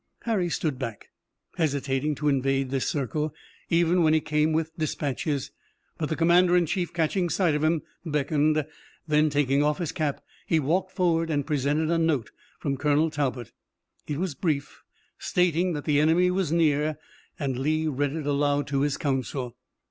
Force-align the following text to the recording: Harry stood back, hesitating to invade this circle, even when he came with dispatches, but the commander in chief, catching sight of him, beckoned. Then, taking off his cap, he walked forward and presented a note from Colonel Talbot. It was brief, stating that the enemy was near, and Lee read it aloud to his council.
Harry 0.23 0.49
stood 0.49 0.79
back, 0.79 1.09
hesitating 1.57 2.15
to 2.15 2.27
invade 2.27 2.71
this 2.71 2.87
circle, 2.87 3.35
even 3.69 4.01
when 4.01 4.15
he 4.15 4.19
came 4.19 4.51
with 4.51 4.75
dispatches, 4.75 5.51
but 5.99 6.09
the 6.09 6.15
commander 6.15 6.57
in 6.57 6.65
chief, 6.65 6.91
catching 6.91 7.29
sight 7.29 7.53
of 7.53 7.63
him, 7.63 7.83
beckoned. 8.03 8.65
Then, 9.07 9.29
taking 9.29 9.61
off 9.61 9.77
his 9.77 9.91
cap, 9.91 10.25
he 10.47 10.59
walked 10.59 10.91
forward 10.91 11.29
and 11.29 11.45
presented 11.45 11.91
a 11.91 11.99
note 11.99 12.31
from 12.57 12.77
Colonel 12.77 13.11
Talbot. 13.11 13.51
It 14.07 14.17
was 14.17 14.33
brief, 14.33 14.81
stating 15.19 15.73
that 15.73 15.85
the 15.85 15.99
enemy 15.99 16.31
was 16.31 16.51
near, 16.51 16.97
and 17.37 17.59
Lee 17.59 17.85
read 17.85 18.13
it 18.15 18.25
aloud 18.25 18.65
to 18.69 18.81
his 18.81 18.97
council. 18.97 19.55